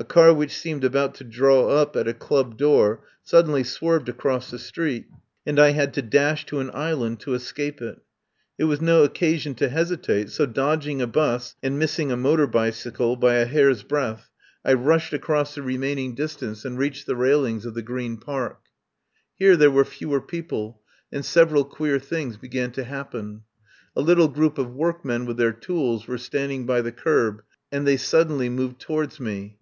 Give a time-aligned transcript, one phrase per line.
[0.00, 4.48] A car which seemed about to draw up at a club door suddenly swerved across
[4.48, 5.08] the street,
[5.44, 7.98] and I had to dash to an island to escape it
[8.56, 13.16] It was no occasion to hesitate, so, dodging a bus and missing a motor bicycle
[13.16, 14.30] by a hair's breadth,
[14.64, 17.66] I rushed across the remaining dis 176 I FIND SANCTUARY tance and reached the railings
[17.66, 18.60] of the Green Park.
[19.34, 20.80] Here there were fewer people,
[21.10, 23.42] and several queer things began to happen.
[23.96, 27.42] A little group of workmen with their tools were standing by the kerb,
[27.72, 29.56] and they suddenly moved towards me.